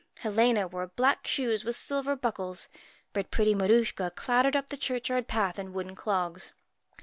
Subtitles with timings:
[0.21, 2.69] Helena wore black shoes with silver buckles,
[3.13, 6.53] but pretty Maruschka clattered up the churchyard path in wooden clogs.